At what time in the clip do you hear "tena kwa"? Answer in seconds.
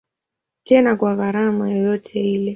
0.63-1.15